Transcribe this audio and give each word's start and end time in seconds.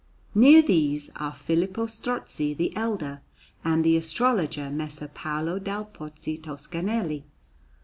Near 0.33 0.63
these 0.63 1.11
are 1.17 1.31
Filippo 1.31 1.85
Strozzi 1.85 2.55
the 2.57 2.75
elder 2.75 3.21
and 3.63 3.85
the 3.85 3.95
astrologer 3.95 4.71
Messer 4.71 5.09
Paolo 5.09 5.59
dal 5.59 5.85
Pozzo 5.85 6.37
Toscanelli. 6.41 7.23